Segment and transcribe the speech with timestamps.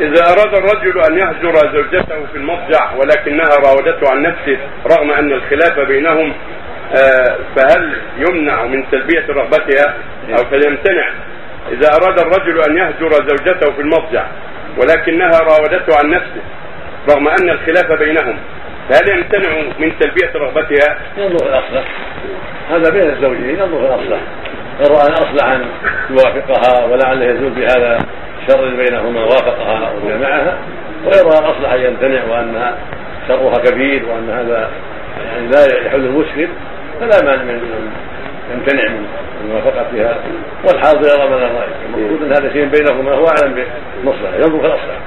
[0.00, 5.80] إذا أراد الرجل أن يهجر زوجته في المضجع ولكنها راودته عن نفسه رغم أن الخلاف
[5.80, 6.32] بينهم
[6.96, 9.94] آه، فهل يمنع من تلبية رغبتها؟
[10.30, 11.10] أو فيمتنع
[11.72, 14.26] إذا أراد الرجل أن يهجر زوجته في المضجع
[14.78, 16.42] ولكنها راودته عن نفسه
[17.10, 18.38] رغم أن الخلاف بينهم
[18.88, 21.84] فهل يمتنع من تلبية رغبتها؟ ينظر الأصلح
[22.70, 24.20] هذا بين الزوجين ينظر الأصلح
[24.80, 25.64] إن رأى أصلح أن
[26.10, 27.98] يوافقها ولعله يزول بهذا
[28.48, 29.65] الشر بينهما وافقها
[31.04, 32.74] وإن رأى أصلح أن يمتنع وأن
[33.28, 34.70] شرها كبير وأن هذا
[35.24, 36.48] يعني لا يحل المشكل
[37.00, 37.60] فلا مانع من
[38.54, 39.06] يمتنع من
[39.50, 40.18] موافقتها
[40.64, 41.68] والحاضر يرى من الرأي.
[41.86, 44.98] المقصود أن هذا شيء بينهما هو أعلم بالمصلحة ينظر في الأصلح.